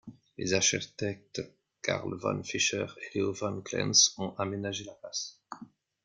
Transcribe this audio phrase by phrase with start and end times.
[0.35, 1.51] Les architectes
[1.83, 5.39] Karl von Fischer et Leo von Klenze ont aménagé la place.